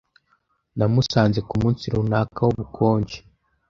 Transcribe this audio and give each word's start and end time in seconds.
Namusanze 0.77 1.39
kumunsi 1.49 1.85
runaka 1.93 2.39
wubukonje. 2.47 3.17